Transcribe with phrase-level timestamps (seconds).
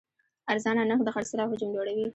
[0.51, 2.05] ارزانه نرخ د خرڅلاو حجم لوړوي.